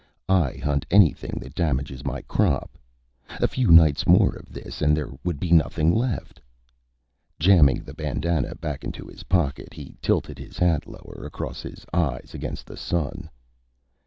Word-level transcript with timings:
"I 0.27 0.53
hunt 0.53 0.87
anything 0.89 1.37
that 1.43 1.53
damages 1.53 2.03
my 2.03 2.21
crop. 2.21 2.75
A 3.39 3.47
few 3.47 3.69
nights 3.69 4.07
more 4.07 4.33
of 4.35 4.51
this 4.51 4.81
and 4.81 4.97
there 4.97 5.11
would 5.23 5.39
be 5.39 5.51
nothing 5.51 5.93
left." 5.93 6.41
Jamming 7.39 7.83
the 7.83 7.93
bandanna 7.93 8.55
back 8.55 8.83
into 8.83 9.05
his 9.05 9.21
pocket, 9.21 9.75
he 9.75 9.93
tilted 10.01 10.39
his 10.39 10.57
hat 10.57 10.87
lower 10.87 11.23
across 11.23 11.61
his 11.61 11.85
eyes 11.93 12.33
against 12.33 12.65
the 12.65 12.77
sun. 12.77 13.29